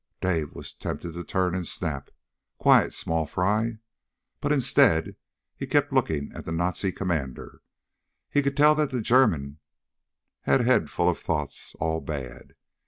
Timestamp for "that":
8.73-8.89